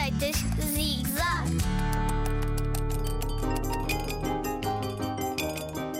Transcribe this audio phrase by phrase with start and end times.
[0.00, 0.36] Receitas
[0.72, 1.58] Zig-Zag.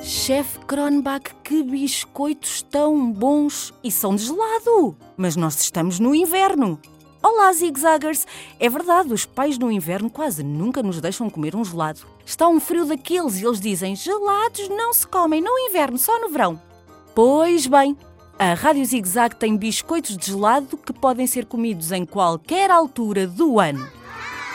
[0.03, 4.97] Chefe Kronbach, que biscoitos tão bons e são de gelado!
[5.19, 6.81] Mas nós estamos no inverno.
[7.23, 8.27] Olá, zigzaggers!
[8.59, 12.01] É verdade, os pais no inverno quase nunca nos deixam comer um gelado.
[12.25, 16.31] Está um frio daqueles e eles dizem: gelados não se comem no inverno, só no
[16.31, 16.61] verão.
[17.15, 17.95] Pois bem,
[18.41, 23.61] a Rádio Zig-Zag tem biscoitos de gelado que podem ser comidos em qualquer altura do
[23.61, 23.87] ano.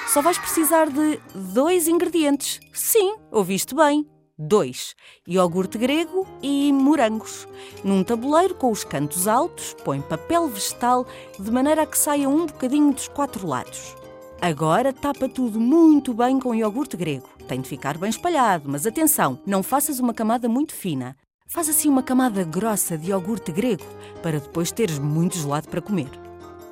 [0.08, 1.20] Só vais precisar de
[1.54, 2.60] dois ingredientes.
[2.74, 4.04] Sim, ouviste bem.
[4.40, 4.96] Dois.
[5.28, 7.48] Iogurte grego e morangos.
[7.84, 11.06] Num tabuleiro com os cantos altos, põe papel vegetal
[11.40, 13.96] de maneira a que saia um bocadinho dos quatro lados.
[14.42, 17.30] Agora tapa tudo muito bem com iogurte grego.
[17.48, 21.16] Tem de ficar bem espalhado, mas atenção, não faças uma camada muito fina.
[21.48, 23.86] Faz assim uma camada grossa de iogurte grego
[24.22, 26.10] para depois teres muito gelado para comer.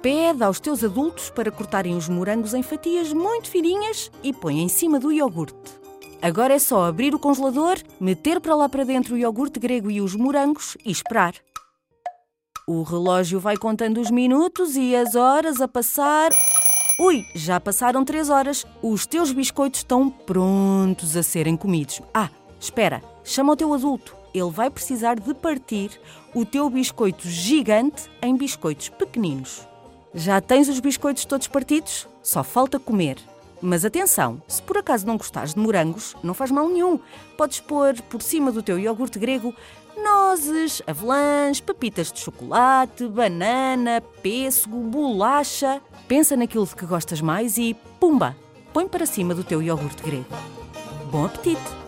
[0.02, 4.68] Pede aos teus adultos para cortarem os morangos em fatias muito fininhas e põe em
[4.68, 5.55] cima do iogurte.
[6.21, 10.02] Agora é só abrir o congelador, meter para lá para dentro o iogurte grego e
[10.02, 11.34] os morangos e esperar.
[12.68, 16.32] O relógio vai contando os minutos e as horas a passar.
[16.99, 18.65] Ui, já passaram três horas.
[18.82, 22.02] Os teus biscoitos estão prontos a serem comidos.
[22.13, 24.23] Ah, espera, chama o teu adulto.
[24.34, 25.91] Ele vai precisar de partir
[26.34, 29.67] o teu biscoito gigante em biscoitos pequeninos.
[30.13, 32.07] Já tens os biscoitos todos partidos?
[32.21, 33.17] Só falta comer.
[33.62, 36.99] Mas atenção, se por acaso não gostares de morangos, não faz mal nenhum.
[37.37, 39.55] Podes pôr por cima do teu iogurte grego
[39.98, 45.81] nozes, avelãs, pepitas de chocolate, banana, pêssego, bolacha.
[46.07, 48.35] Pensa naquilo de que gostas mais e pumba!
[48.73, 50.25] Põe para cima do teu iogurte grego.
[51.12, 51.82] Bom apetite!